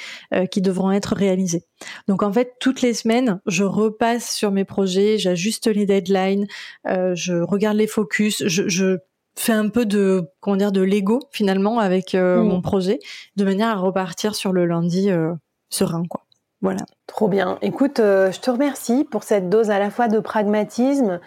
qui 0.50 0.60
devront 0.60 0.92
être 0.92 1.14
réalisés. 1.14 1.64
Donc 2.08 2.22
en 2.22 2.32
fait, 2.32 2.54
toutes 2.60 2.82
les 2.82 2.94
semaines, 2.94 3.40
je 3.46 3.64
repasse 3.64 4.32
sur 4.32 4.50
mes 4.50 4.64
projets, 4.64 5.18
j'ajuste 5.18 5.66
les 5.66 5.86
deadlines, 5.86 6.46
je 6.86 7.42
regarde 7.42 7.76
les 7.76 7.88
focus, 7.88 8.44
je, 8.46 8.68
je 8.68 8.98
fait 9.36 9.52
un 9.52 9.68
peu 9.68 9.86
de 9.86 10.30
comment 10.40 10.56
dire 10.56 10.72
de 10.72 10.80
Lego 10.80 11.20
finalement 11.30 11.78
avec 11.78 12.14
euh, 12.14 12.42
mm. 12.42 12.46
mon 12.46 12.60
projet 12.60 12.98
de 13.36 13.44
manière 13.44 13.68
à 13.68 13.76
repartir 13.76 14.34
sur 14.34 14.52
le 14.52 14.66
lundi 14.66 15.10
euh, 15.10 15.32
serein 15.70 16.04
quoi. 16.08 16.22
Voilà. 16.62 16.80
Trop 17.06 17.28
bien. 17.28 17.58
Écoute, 17.60 18.00
euh, 18.00 18.32
je 18.32 18.40
te 18.40 18.50
remercie 18.50 19.04
pour 19.04 19.22
cette 19.22 19.50
dose 19.50 19.70
à 19.70 19.78
la 19.78 19.90
fois 19.90 20.08
de 20.08 20.18
pragmatisme 20.18 21.20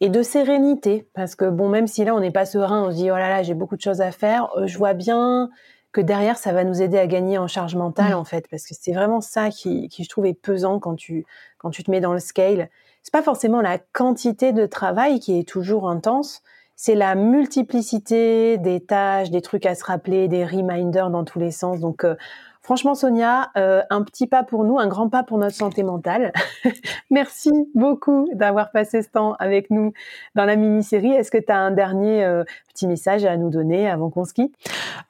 et 0.00 0.10
de 0.10 0.22
sérénité 0.22 1.08
parce 1.12 1.34
que 1.34 1.48
bon 1.48 1.68
même 1.68 1.86
si 1.86 2.04
là 2.04 2.14
on 2.14 2.20
n'est 2.20 2.30
pas 2.30 2.46
serein, 2.46 2.84
on 2.84 2.90
se 2.90 2.96
dit 2.96 3.10
oh 3.10 3.16
là 3.16 3.28
là, 3.28 3.42
j'ai 3.42 3.54
beaucoup 3.54 3.76
de 3.76 3.80
choses 3.80 4.00
à 4.00 4.12
faire, 4.12 4.48
je 4.64 4.78
vois 4.78 4.94
bien 4.94 5.50
que 5.92 6.00
derrière 6.00 6.36
ça 6.36 6.52
va 6.52 6.62
nous 6.62 6.82
aider 6.82 6.98
à 6.98 7.06
gagner 7.06 7.38
en 7.38 7.48
charge 7.48 7.74
mentale 7.74 8.12
mm. 8.12 8.18
en 8.18 8.24
fait 8.24 8.46
parce 8.48 8.64
que 8.64 8.74
c'est 8.78 8.92
vraiment 8.92 9.20
ça 9.20 9.48
qui, 9.50 9.88
qui 9.88 10.04
je 10.04 10.08
trouve 10.08 10.26
est 10.26 10.34
pesant 10.34 10.78
quand 10.78 10.94
tu 10.94 11.24
quand 11.58 11.70
tu 11.70 11.82
te 11.82 11.90
mets 11.90 12.00
dans 12.00 12.12
le 12.12 12.20
scale. 12.20 12.68
C'est 13.02 13.12
pas 13.12 13.22
forcément 13.22 13.60
la 13.60 13.78
quantité 13.78 14.52
de 14.52 14.66
travail 14.66 15.20
qui 15.20 15.38
est 15.38 15.48
toujours 15.48 15.88
intense, 15.88 16.42
c'est 16.76 16.94
la 16.94 17.14
multiplicité 17.14 18.58
des 18.58 18.80
tâches, 18.80 19.30
des 19.30 19.40
trucs 19.40 19.64
à 19.64 19.74
se 19.74 19.82
rappeler, 19.82 20.28
des 20.28 20.44
reminders 20.44 21.10
dans 21.10 21.24
tous 21.24 21.38
les 21.38 21.50
sens. 21.50 21.80
Donc, 21.80 22.04
euh, 22.04 22.14
franchement, 22.60 22.94
Sonia, 22.94 23.50
euh, 23.56 23.82
un 23.88 24.02
petit 24.02 24.26
pas 24.26 24.42
pour 24.42 24.64
nous, 24.64 24.78
un 24.78 24.86
grand 24.86 25.08
pas 25.08 25.22
pour 25.22 25.38
notre 25.38 25.56
santé 25.56 25.82
mentale. 25.82 26.32
Merci 27.10 27.50
beaucoup 27.74 28.28
d'avoir 28.34 28.70
passé 28.72 29.02
ce 29.02 29.08
temps 29.08 29.32
avec 29.38 29.70
nous 29.70 29.94
dans 30.34 30.44
la 30.44 30.56
mini-série. 30.56 31.12
Est-ce 31.12 31.30
que 31.30 31.38
tu 31.38 31.50
as 31.50 31.58
un 31.58 31.70
dernier 31.70 32.22
euh, 32.24 32.44
petit 32.68 32.86
message 32.86 33.24
à 33.24 33.38
nous 33.38 33.48
donner 33.48 33.88
avant 33.88 34.10
qu'on 34.10 34.26
se 34.26 34.34
quitte? 34.34 34.54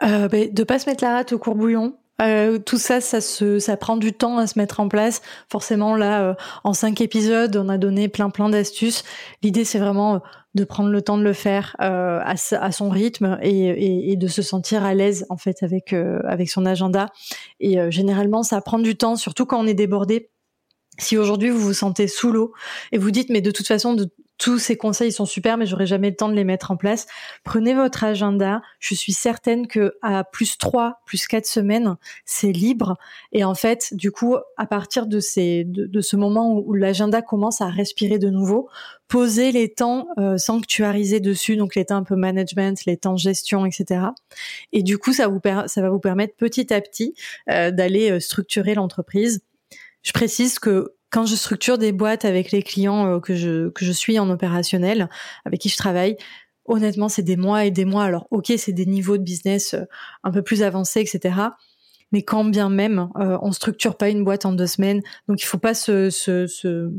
Ben, 0.01 0.29
De 0.29 0.63
pas 0.63 0.79
se 0.79 0.89
mettre 0.89 1.03
la 1.03 1.15
rate 1.15 1.33
au 1.33 1.39
courbouillon. 1.39 1.95
Euh, 2.23 2.59
tout 2.59 2.79
ça, 2.79 3.01
ça 3.01 3.21
se, 3.21 3.59
ça 3.59 3.77
prend 3.77 3.97
du 3.97 4.13
temps 4.13 4.39
à 4.39 4.47
se 4.47 4.59
mettre 4.59 4.81
en 4.81 4.89
place. 4.89 5.21
Forcément, 5.51 5.97
là, 5.97 6.37
en 6.65 6.73
cinq 6.73 7.01
épisodes, 7.01 7.57
on 7.57 7.69
a 7.69 7.79
donné 7.79 8.09
plein, 8.09 8.31
plein 8.31 8.49
d'astuces. 8.49 9.05
L'idée, 9.43 9.65
c'est 9.65 9.79
vraiment 9.79 10.23
de 10.57 10.65
prendre 10.65 10.89
le 10.89 11.03
temps 11.03 11.19
de 11.19 11.23
le 11.23 11.35
faire 11.35 11.77
euh, 11.81 12.19
à, 12.25 12.35
à, 12.53 12.73
son 12.73 12.89
rythme 12.89 13.39
et, 13.43 14.11
et, 14.11 14.17
de 14.17 14.27
se 14.27 14.41
sentir 14.41 14.85
à 14.85 14.95
l'aise 14.95 15.27
en 15.29 15.37
fait 15.37 15.63
avec 15.63 15.93
euh, 15.93 16.21
avec 16.25 16.49
son 16.49 16.65
agenda. 16.65 17.11
Et 17.61 17.79
euh, 17.79 17.91
généralement, 17.91 18.43
ça 18.43 18.61
prend 18.63 18.79
du 18.79 18.97
temps, 18.97 19.17
surtout 19.17 19.45
quand 19.45 19.61
on 19.61 19.67
est 19.67 19.75
débordé. 19.75 20.31
Si 20.99 21.19
aujourd'hui 21.19 21.51
vous 21.51 21.61
vous 21.61 21.75
sentez 21.75 22.09
sous 22.09 22.33
l'eau 22.33 22.55
et 22.91 22.97
vous 22.97 23.11
dites 23.11 23.29
mais 23.29 23.43
de 23.43 23.51
toute 23.51 23.67
façon 23.67 23.95
tous 24.39 24.59
ces 24.59 24.77
conseils 24.77 25.13
sont 25.13 25.25
super, 25.25 25.57
mais 25.57 25.67
j'aurai 25.67 25.87
jamais 25.87 26.11
le 26.11 26.17
temps 26.17 26.29
de 26.29 26.35
les 26.35 26.45
mettre 26.45 26.71
en 26.71 26.77
place. 26.77 27.07
Prenez 27.43 27.75
votre 27.75 28.05
agenda. 28.05 28.61
Je 28.81 28.95
suis 28.95 29.13
certaine 29.13 29.67
que 29.67 29.97
à 30.03 30.25
plus 30.25 30.59
3, 30.59 31.01
plus 31.07 31.27
4 31.27 31.47
semaines, 31.47 31.97
c'est 32.25 32.53
libre. 32.53 32.97
Et 33.33 33.45
en 33.45 33.55
fait, 33.55 33.95
du 33.95 34.11
coup, 34.11 34.37
à 34.57 34.67
partir 34.67 35.07
de 35.07 35.21
ces, 35.21 35.65
de, 35.65 36.01
ce 36.01 36.17
moment 36.17 36.53
où, 36.53 36.75
l'agenda 36.75 37.23
commence 37.23 37.61
à 37.61 37.69
respirer 37.69 38.19
de 38.19 38.29
nouveau, 38.29 38.69
posez 39.09 39.53
les 39.53 39.73
temps 39.73 40.09
euh, 40.19 40.37
sanctuarisés 40.37 41.21
dessus, 41.21 41.57
donc 41.57 41.75
les 41.75 41.87
temps 41.87 41.97
un 41.97 42.03
peu 42.03 42.17
management, 42.17 42.85
les 42.85 42.97
temps 42.97 43.17
gestion, 43.17 43.65
etc. 43.65 44.07
Et 44.73 44.83
du 44.83 44.99
coup, 44.99 45.13
ça 45.13 45.29
vous, 45.29 45.41
ça 45.67 45.81
va 45.81 45.89
vous 45.89 46.01
permettre 46.01 46.35
petit 46.37 46.73
à 46.75 46.81
petit 46.81 47.15
euh, 47.51 47.71
d'aller 47.71 48.11
euh, 48.11 48.21
structurer 48.21 48.75
l'entreprise. 48.75 49.43
Je 50.03 50.13
précise 50.13 50.59
que 50.59 50.95
quand 51.17 51.25
je 51.25 51.35
structure 51.35 51.79
des 51.79 51.93
boîtes 51.93 52.27
avec 52.27 52.53
les 52.53 52.63
clients 52.63 53.07
euh, 53.07 53.21
que 53.21 53.35
je 53.35 53.71
que 53.71 53.87
je 53.87 53.93
suis 53.93 54.19
en 54.19 54.29
opérationnel, 54.29 55.09
avec 55.47 55.63
qui 55.63 55.71
je 55.71 55.77
travaille, 55.79 56.19
honnêtement, 56.67 57.09
c'est 57.09 57.23
des 57.23 57.39
mois 57.39 57.65
et 57.65 57.71
des 57.71 57.87
mois. 57.87 58.05
Alors, 58.05 58.27
ok, 58.31 58.53
c'est 58.59 58.73
des 58.73 58.85
niveaux 58.85 59.17
de 59.17 59.23
business 59.23 59.73
euh, 59.73 59.85
un 60.25 60.31
peu 60.31 60.43
plus 60.43 60.63
avancés, 60.63 61.01
etc. 61.01 61.35
Mais 62.13 62.21
quand 62.23 62.45
bien 62.45 62.69
même, 62.69 63.09
euh, 63.19 63.39
on 63.41 63.51
structure 63.53 63.97
pas 63.97 64.11
une 64.11 64.25
boîte 64.25 64.45
en 64.45 64.53
deux 64.53 64.67
semaines, 64.67 65.01
donc 65.27 65.41
il 65.41 65.47
faut 65.47 65.57
pas 65.57 65.73
se 65.73 66.11
se, 66.11 66.47
se, 66.47 66.93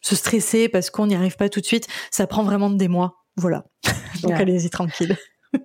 se 0.00 0.16
stresser 0.16 0.70
parce 0.70 0.88
qu'on 0.88 1.08
n'y 1.08 1.14
arrive 1.14 1.36
pas 1.36 1.50
tout 1.50 1.60
de 1.60 1.66
suite. 1.66 1.86
Ça 2.10 2.26
prend 2.26 2.44
vraiment 2.44 2.70
des 2.70 2.88
mois. 2.88 3.16
Voilà. 3.36 3.66
donc 4.22 4.32
allez-y 4.32 4.70
tranquille. 4.70 5.18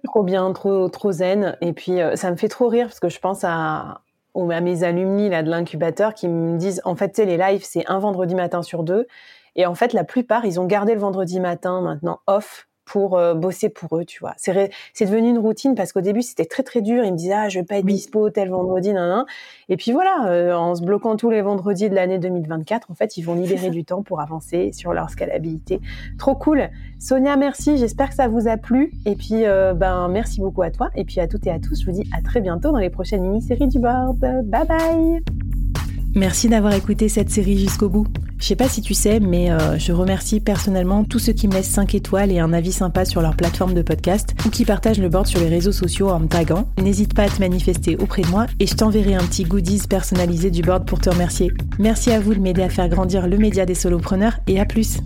trop 0.03 0.23
bien, 0.23 0.51
trop 0.51 0.89
trop 0.89 1.13
zen. 1.13 1.55
Et 1.61 1.71
puis 1.71 1.99
ça 2.15 2.29
me 2.29 2.35
fait 2.35 2.49
trop 2.49 2.67
rire 2.67 2.87
parce 2.87 2.99
que 2.99 3.07
je 3.07 3.19
pense 3.19 3.45
à 3.45 4.01
ou 4.35 4.51
à 4.51 4.61
mes 4.61 4.83
alumni 4.83 5.29
là 5.29 5.41
de 5.41 5.49
l'incubateur 5.49 6.13
qui 6.13 6.27
me 6.27 6.57
disent 6.57 6.81
en 6.85 6.95
fait, 6.95 7.17
les 7.17 7.37
lives 7.37 7.63
c'est 7.63 7.83
un 7.87 7.99
vendredi 7.99 8.35
matin 8.35 8.61
sur 8.61 8.83
deux. 8.83 9.07
Et 9.55 9.65
en 9.65 9.75
fait 9.75 9.93
la 9.93 10.03
plupart 10.03 10.45
ils 10.45 10.59
ont 10.59 10.65
gardé 10.65 10.93
le 10.93 10.99
vendredi 10.99 11.39
matin 11.39 11.81
maintenant 11.81 12.19
off 12.27 12.67
pour 12.85 13.17
euh, 13.17 13.33
bosser 13.33 13.69
pour 13.69 13.97
eux, 13.97 14.05
tu 14.05 14.19
vois. 14.19 14.33
C'est, 14.37 14.71
c'est 14.93 15.05
devenu 15.05 15.29
une 15.29 15.39
routine 15.39 15.75
parce 15.75 15.91
qu'au 15.91 16.01
début, 16.01 16.21
c'était 16.21 16.45
très 16.45 16.63
très 16.63 16.81
dur. 16.81 17.03
Ils 17.03 17.11
me 17.11 17.17
disaient, 17.17 17.33
ah, 17.33 17.49
je 17.49 17.59
vais 17.59 17.65
pas 17.65 17.77
être 17.77 17.85
dispo 17.85 18.29
tel 18.29 18.49
vendredi, 18.49 18.93
nan, 18.93 19.09
nan. 19.09 19.25
Et 19.69 19.77
puis 19.77 19.91
voilà, 19.91 20.27
euh, 20.27 20.53
en 20.53 20.75
se 20.75 20.83
bloquant 20.83 21.15
tous 21.17 21.29
les 21.29 21.41
vendredis 21.41 21.89
de 21.89 21.95
l'année 21.95 22.19
2024, 22.19 22.91
en 22.91 22.93
fait, 22.93 23.17
ils 23.17 23.23
vont 23.23 23.35
libérer 23.35 23.69
du 23.71 23.83
temps 23.83 24.03
pour 24.03 24.21
avancer 24.21 24.71
sur 24.71 24.93
leur 24.93 25.09
scalabilité. 25.09 25.81
Trop 26.17 26.35
cool. 26.35 26.69
Sonia, 26.99 27.35
merci. 27.35 27.77
J'espère 27.77 28.09
que 28.09 28.15
ça 28.15 28.27
vous 28.27 28.47
a 28.47 28.57
plu. 28.57 28.93
Et 29.05 29.15
puis, 29.15 29.45
euh, 29.45 29.73
ben, 29.73 30.07
merci 30.07 30.39
beaucoup 30.39 30.61
à 30.61 30.69
toi. 30.69 30.89
Et 30.95 31.03
puis 31.03 31.19
à 31.19 31.27
toutes 31.27 31.45
et 31.47 31.51
à 31.51 31.59
tous, 31.59 31.81
je 31.81 31.85
vous 31.85 31.91
dis 31.91 32.09
à 32.15 32.21
très 32.21 32.41
bientôt 32.41 32.71
dans 32.71 32.77
les 32.77 32.89
prochaines 32.89 33.23
mini-séries 33.23 33.67
du 33.67 33.79
board. 33.79 34.19
Bye 34.19 34.67
bye. 34.67 35.23
Merci 36.15 36.47
d'avoir 36.47 36.73
écouté 36.73 37.09
cette 37.09 37.29
série 37.29 37.57
jusqu'au 37.57 37.89
bout. 37.89 38.07
Je 38.37 38.45
sais 38.45 38.55
pas 38.55 38.67
si 38.67 38.81
tu 38.81 38.93
sais, 38.93 39.19
mais 39.19 39.49
euh, 39.49 39.77
je 39.79 39.91
remercie 39.91 40.39
personnellement 40.39 41.03
tous 41.03 41.19
ceux 41.19 41.33
qui 41.33 41.47
me 41.47 41.53
laissent 41.53 41.69
5 41.69 41.95
étoiles 41.95 42.31
et 42.31 42.39
un 42.39 42.53
avis 42.53 42.71
sympa 42.71 43.05
sur 43.05 43.21
leur 43.21 43.35
plateforme 43.35 43.73
de 43.73 43.81
podcast 43.81 44.35
ou 44.45 44.49
qui 44.49 44.65
partagent 44.65 44.99
le 44.99 45.09
board 45.09 45.25
sur 45.25 45.39
les 45.39 45.47
réseaux 45.47 45.71
sociaux 45.71 46.09
en 46.09 46.19
me 46.19 46.27
taguant. 46.27 46.67
N'hésite 46.81 47.13
pas 47.13 47.23
à 47.23 47.29
te 47.29 47.39
manifester 47.39 47.95
auprès 47.97 48.23
de 48.23 48.27
moi 48.27 48.45
et 48.59 48.67
je 48.67 48.75
t'enverrai 48.75 49.15
un 49.15 49.23
petit 49.23 49.43
goodies 49.43 49.87
personnalisé 49.89 50.51
du 50.51 50.61
board 50.61 50.85
pour 50.85 50.99
te 50.99 51.09
remercier. 51.09 51.51
Merci 51.79 52.11
à 52.11 52.19
vous 52.19 52.35
de 52.35 52.39
m'aider 52.39 52.61
à 52.61 52.69
faire 52.69 52.89
grandir 52.89 53.27
le 53.27 53.37
média 53.37 53.65
des 53.65 53.75
solopreneurs 53.75 54.37
et 54.47 54.59
à 54.59 54.65
plus. 54.65 54.99